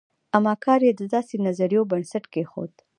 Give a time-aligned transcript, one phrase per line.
[0.35, 2.73] اما کار یې د داسې نظریو بنسټ کېښود.